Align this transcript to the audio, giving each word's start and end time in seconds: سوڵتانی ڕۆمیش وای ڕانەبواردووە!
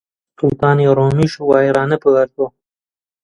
سوڵتانی 0.37 0.85
ڕۆمیش 0.97 1.33
وای 1.49 1.67
ڕانەبواردووە! 1.75 2.47